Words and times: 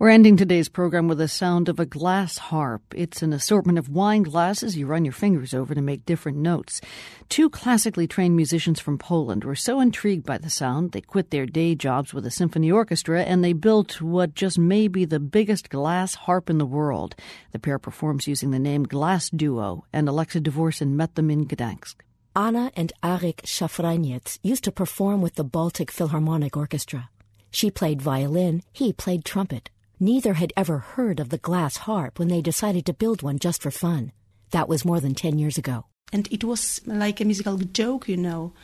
We're 0.00 0.08
ending 0.08 0.38
today's 0.38 0.70
program 0.70 1.08
with 1.08 1.18
the 1.18 1.28
sound 1.28 1.68
of 1.68 1.78
a 1.78 1.84
glass 1.84 2.38
harp. 2.38 2.80
It's 2.94 3.20
an 3.20 3.34
assortment 3.34 3.78
of 3.78 3.90
wine 3.90 4.22
glasses 4.22 4.74
you 4.74 4.86
run 4.86 5.04
your 5.04 5.12
fingers 5.12 5.52
over 5.52 5.74
to 5.74 5.82
make 5.82 6.06
different 6.06 6.38
notes. 6.38 6.80
Two 7.28 7.50
classically 7.50 8.06
trained 8.06 8.34
musicians 8.34 8.80
from 8.80 8.96
Poland 8.96 9.44
were 9.44 9.54
so 9.54 9.78
intrigued 9.78 10.24
by 10.24 10.38
the 10.38 10.48
sound 10.48 10.92
they 10.92 11.02
quit 11.02 11.28
their 11.28 11.44
day 11.44 11.74
jobs 11.74 12.14
with 12.14 12.24
a 12.24 12.30
symphony 12.30 12.72
orchestra 12.72 13.24
and 13.24 13.44
they 13.44 13.52
built 13.52 14.00
what 14.00 14.34
just 14.34 14.58
may 14.58 14.88
be 14.88 15.04
the 15.04 15.20
biggest 15.20 15.68
glass 15.68 16.14
harp 16.14 16.48
in 16.48 16.56
the 16.56 16.64
world. 16.64 17.14
The 17.52 17.58
pair 17.58 17.78
performs 17.78 18.26
using 18.26 18.52
the 18.52 18.58
name 18.58 18.84
Glass 18.84 19.28
Duo, 19.28 19.84
and 19.92 20.08
Alexa 20.08 20.40
Dvorson 20.40 20.92
met 20.92 21.14
them 21.14 21.30
in 21.30 21.44
Gdansk. 21.44 21.96
Anna 22.34 22.72
and 22.74 22.90
Arik 23.02 23.42
Szafraniec 23.42 24.38
used 24.42 24.64
to 24.64 24.72
perform 24.72 25.20
with 25.20 25.34
the 25.34 25.44
Baltic 25.44 25.90
Philharmonic 25.90 26.56
Orchestra. 26.56 27.10
She 27.50 27.70
played 27.70 28.00
violin, 28.00 28.62
he 28.72 28.94
played 28.94 29.26
trumpet. 29.26 29.68
Neither 30.02 30.32
had 30.32 30.54
ever 30.56 30.78
heard 30.78 31.20
of 31.20 31.28
the 31.28 31.36
glass 31.36 31.76
harp 31.76 32.18
when 32.18 32.28
they 32.28 32.40
decided 32.40 32.86
to 32.86 32.94
build 32.94 33.20
one 33.20 33.38
just 33.38 33.60
for 33.60 33.70
fun. 33.70 34.12
That 34.50 34.66
was 34.66 34.82
more 34.82 34.98
than 34.98 35.14
10 35.14 35.38
years 35.38 35.58
ago. 35.58 35.84
And 36.10 36.26
it 36.32 36.42
was 36.42 36.80
like 36.86 37.20
a 37.20 37.26
musical 37.26 37.58
joke, 37.58 38.08
you 38.08 38.16
know. 38.16 38.54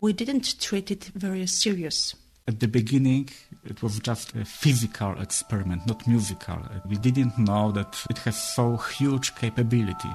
We 0.00 0.12
didn't 0.12 0.60
treat 0.60 0.92
it 0.92 1.10
very 1.16 1.48
serious. 1.48 2.14
At 2.46 2.60
the 2.60 2.68
beginning, 2.68 3.30
it 3.64 3.82
was 3.82 3.98
just 3.98 4.36
a 4.36 4.44
physical 4.44 5.20
experiment, 5.20 5.84
not 5.84 6.06
musical. 6.06 6.62
We 6.88 6.96
didn't 6.96 7.38
know 7.38 7.72
that 7.72 8.00
it 8.08 8.18
has 8.18 8.40
so 8.54 8.76
huge 8.76 9.34
capability. 9.34 10.12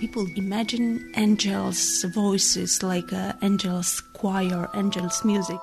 People 0.00 0.26
imagine 0.34 1.12
angels' 1.14 2.02
voices 2.14 2.82
like 2.82 3.12
uh, 3.12 3.34
angels' 3.42 4.00
choir, 4.14 4.66
angels' 4.74 5.22
music. 5.26 5.58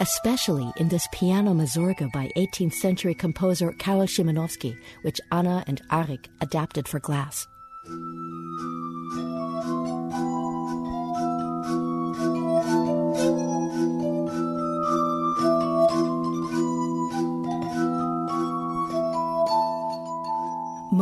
Especially 0.00 0.68
in 0.78 0.88
this 0.88 1.06
piano 1.12 1.54
mazurka 1.54 2.08
by 2.12 2.28
18th 2.36 2.74
century 2.74 3.14
composer 3.14 3.72
Karol 3.78 4.08
Szymanowski, 4.08 4.76
which 5.02 5.20
Anna 5.30 5.62
and 5.68 5.80
Arik 5.90 6.26
adapted 6.40 6.88
for 6.88 6.98
glass. 6.98 7.46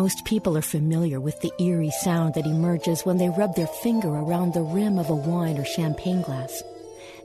Most 0.05 0.27
people 0.27 0.59
are 0.59 0.71
familiar 0.77 1.19
with 1.19 1.41
the 1.41 1.51
eerie 1.59 1.91
sound 2.03 2.35
that 2.35 2.45
emerges 2.45 3.07
when 3.07 3.17
they 3.17 3.31
rub 3.31 3.55
their 3.55 3.67
finger 3.67 4.11
around 4.11 4.53
the 4.53 4.61
rim 4.61 4.99
of 4.99 5.09
a 5.09 5.15
wine 5.15 5.57
or 5.57 5.65
champagne 5.65 6.21
glass. 6.21 6.63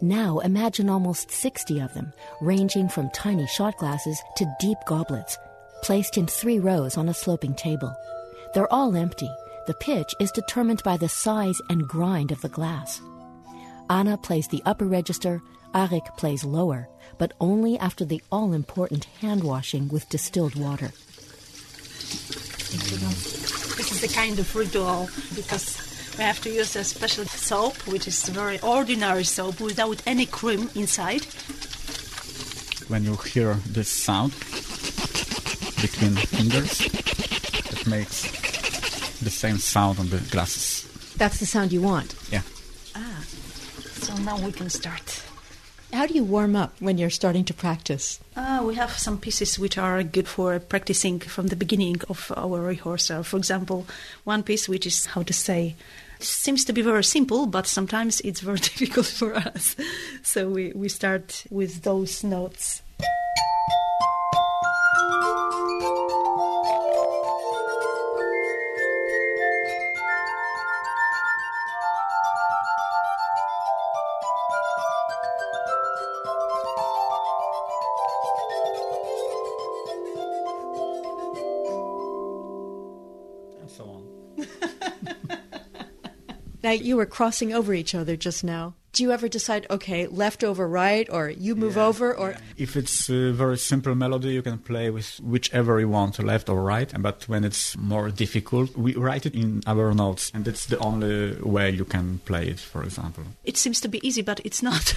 Now 0.02 0.40
imagine 0.40 0.90
almost 0.90 1.30
60 1.30 1.82
of 1.82 1.94
them, 1.94 2.14
ranging 2.40 2.88
from 2.88 3.10
tiny 3.10 3.48
shot 3.48 3.76
glasses 3.80 4.18
to 4.38 4.56
deep 4.62 4.78
goblets, 4.88 5.38
placed 5.84 6.18
in 6.18 6.26
three 6.26 6.58
rows 6.58 6.96
on 6.96 7.10
a 7.10 7.14
sloping 7.14 7.54
table. 7.54 7.94
They're 8.54 8.74
all 8.74 8.96
empty. 8.96 9.30
The 9.68 9.74
pitch 9.74 10.16
is 10.22 10.32
determined 10.32 10.82
by 10.82 10.96
the 10.96 11.10
size 11.10 11.60
and 11.70 11.86
grind 11.86 12.32
of 12.32 12.40
the 12.40 12.48
glass. 12.48 13.02
Anna 13.90 14.18
plays 14.18 14.48
the 14.48 14.64
upper 14.66 14.86
register, 14.86 15.42
Arik 15.76 16.16
plays 16.16 16.46
lower, 16.46 16.88
but 17.18 17.34
only 17.42 17.78
after 17.78 18.06
the 18.06 18.24
all 18.32 18.54
important 18.54 19.04
hand 19.20 19.44
washing 19.44 19.90
with 19.90 20.08
distilled 20.08 20.56
water. 20.56 20.94
This 22.72 23.92
is 23.92 24.02
the 24.02 24.08
kind 24.08 24.38
of 24.38 24.56
ritual 24.56 25.10
because 25.36 25.78
we 26.18 26.24
have 26.24 26.40
to 26.42 26.50
use 26.50 26.76
a 26.76 26.84
special 26.84 27.26
soap, 27.26 27.76
which 27.88 28.08
is 28.08 28.30
very 28.30 28.60
ordinary 28.60 29.24
soap 29.24 29.60
without 29.60 30.02
any 30.06 30.26
cream 30.26 30.70
inside. 30.76 31.26
When 32.88 33.04
you 33.04 33.16
hear 33.16 33.56
this 33.66 33.90
sound 33.90 34.32
between 35.82 36.16
fingers, 36.16 36.82
it 37.72 37.88
makes 37.88 38.24
the 39.22 39.30
same 39.30 39.58
sound 39.58 40.00
on 40.00 40.10
the 40.10 40.20
glasses. 40.30 40.86
That's 41.18 41.40
the 41.40 41.46
sound 41.46 41.72
you 41.72 41.82
want. 41.82 42.14
Yeah. 42.32 42.42
Ah, 42.96 43.24
so 44.02 44.16
now 44.18 44.38
we 44.40 44.52
can 44.52 44.70
start. 44.70 45.24
How 45.92 46.06
do 46.06 46.14
you 46.14 46.24
warm 46.24 46.56
up 46.56 46.76
when 46.80 46.98
you're 47.00 47.10
starting 47.10 47.44
to 47.46 47.54
practice? 47.54 48.20
Uh, 48.36 48.62
we 48.64 48.76
have 48.76 48.92
some 48.92 49.18
pieces 49.18 49.58
which 49.58 49.78
are 49.78 50.04
good 50.04 50.28
for 50.28 50.60
practicing 50.60 51.20
from 51.20 51.48
the 51.48 51.56
beginning 51.56 51.98
of 52.08 52.32
our 52.38 52.62
rehearsal. 52.62 53.24
For 53.24 53.38
example, 53.38 53.88
one 54.24 54.44
piece 54.44 54.70
which 54.70 54.86
is 54.86 55.08
how 55.08 55.24
to 55.24 55.34
say 55.34 55.76
seems 56.20 56.64
to 56.66 56.74
be 56.74 56.84
very 56.84 57.04
simple, 57.04 57.48
but 57.48 57.66
sometimes 57.66 58.22
it's 58.22 58.42
very 58.42 58.58
difficult 58.70 59.08
for 59.08 59.36
us. 59.36 59.76
So 60.22 60.50
we, 60.50 60.72
we 60.74 60.90
start 60.90 61.46
with 61.50 61.82
those 61.82 62.24
notes. 62.24 62.84
Now, 86.64 86.72
you 86.72 86.98
were 86.98 87.06
crossing 87.06 87.54
over 87.54 87.74
each 87.74 87.96
other 87.96 88.16
just 88.18 88.44
now. 88.44 88.74
Do 88.92 89.04
you 89.04 89.12
ever 89.12 89.28
decide, 89.28 89.68
okay, 89.70 90.08
left 90.08 90.44
over 90.44 90.68
right, 90.68 91.08
or 91.12 91.30
you 91.30 91.56
move 91.56 91.76
Yeah, 91.76 91.86
over, 91.86 92.14
or 92.14 92.32
yeah. 92.32 92.40
if 92.58 92.76
it's 92.76 93.08
a 93.08 93.32
very 93.32 93.58
simple 93.58 93.94
melody, 93.94 94.30
you 94.30 94.42
can 94.42 94.58
play 94.58 94.90
with 94.90 95.20
whichever 95.20 95.80
you 95.80 95.88
want, 95.88 96.18
left 96.24 96.50
or 96.50 96.62
right. 96.64 96.92
But 97.00 97.28
when 97.30 97.44
it's 97.44 97.78
more 97.78 98.10
difficult, 98.10 98.76
we 98.76 98.96
write 98.96 99.28
it 99.28 99.36
in 99.36 99.62
our 99.68 99.94
notes, 99.94 100.32
and 100.34 100.48
it's 100.48 100.66
the 100.66 100.80
only 100.80 101.36
way 101.40 101.70
you 101.70 101.86
can 101.86 102.20
play 102.26 102.48
it. 102.48 102.60
For 102.60 102.82
example, 102.84 103.24
It 103.46 103.58
seems 103.58 103.80
to 103.82 103.88
be 103.88 104.06
easy, 104.06 104.24
but 104.24 104.42
it's 104.44 104.64
not. 104.64 104.96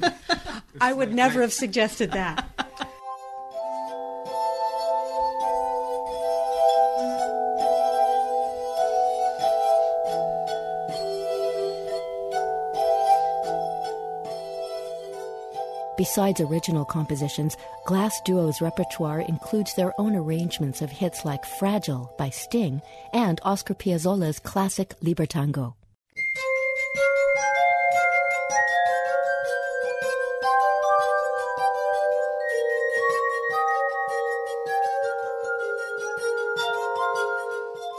I 0.80 0.92
would 0.92 1.12
never 1.12 1.40
have 1.42 1.52
suggested 1.52 2.12
that. 2.12 2.48
Besides 16.00 16.40
original 16.40 16.86
compositions, 16.86 17.58
Glass 17.84 18.22
Duo's 18.22 18.62
repertoire 18.62 19.20
includes 19.20 19.74
their 19.74 19.92
own 20.00 20.16
arrangements 20.16 20.80
of 20.80 20.88
hits 20.88 21.26
like 21.26 21.44
Fragile 21.44 22.10
by 22.16 22.30
Sting 22.30 22.80
and 23.12 23.38
Astor 23.44 23.74
Piazzolla's 23.74 24.38
classic 24.38 24.94
Libertango. 25.04 25.74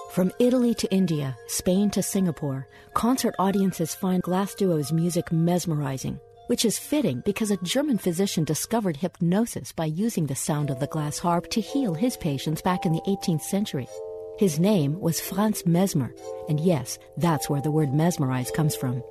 From 0.10 0.32
Italy 0.40 0.74
to 0.74 0.92
India, 0.92 1.38
Spain 1.46 1.92
to 1.92 2.02
Singapore, 2.02 2.68
concert 2.96 3.36
audiences 3.38 3.94
find 3.94 4.24
Glass 4.24 4.56
Duo's 4.56 4.92
music 4.92 5.32
mesmerizing, 5.32 6.20
which 6.52 6.66
is 6.66 6.78
fitting 6.78 7.22
because 7.24 7.50
a 7.50 7.64
German 7.64 7.98
physician 7.98 8.44
discovered 8.44 8.98
hypnosis 8.98 9.72
by 9.72 9.86
using 9.86 10.26
the 10.26 10.36
sound 10.36 10.70
of 10.70 10.82
the 10.82 10.88
glass 10.88 11.18
harp 11.18 11.50
to 11.50 11.62
heal 11.62 11.94
his 11.94 12.18
patients 12.18 12.62
back 12.62 12.86
in 12.86 12.92
the 12.92 13.00
18th 13.08 13.40
century. 13.40 13.88
His 14.38 14.59
name 14.59 15.00
was 15.00 15.22
Franz 15.22 15.66
Mesmer, 15.66 16.14
and 16.50 16.59
yes, 16.59 17.00
that's 17.16 17.50
where 17.50 17.62
the 17.62 17.72
word 17.72 17.94
mesmerize 17.94 18.52
comes 18.52 18.76
from. 18.76 19.02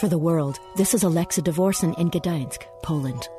For 0.00 0.08
the 0.08 0.18
world, 0.18 0.60
this 0.74 0.92
is 0.92 1.04
Alexa 1.04 1.40
Dvorson 1.40 1.98
in 1.98 2.10
Gdańsk, 2.10 2.64
Poland. 2.82 3.30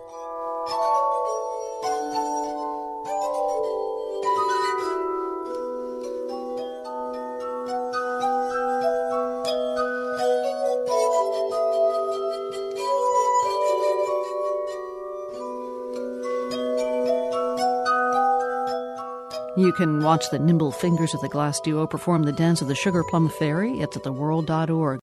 You 19.56 19.74
can 19.74 20.04
watch 20.04 20.30
the 20.30 20.40
nimble 20.40 20.72
fingers 20.72 21.14
of 21.14 21.22
the 21.22 21.30
glass 21.30 21.60
duo 21.60 21.86
perform 21.86 22.24
the 22.24 22.32
dance 22.32 22.62
of 22.62 22.68
the 22.68 22.76
sugar 22.76 23.04
plum 23.04 23.28
fairy. 23.28 23.80
It's 23.80 23.98
at 23.98 24.04
theworld.org. 24.04 24.96